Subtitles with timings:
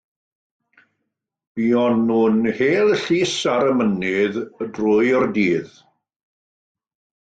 [1.59, 4.43] Buon nhw'n hel llus ar y mynydd
[4.75, 5.75] drwy'r dydd.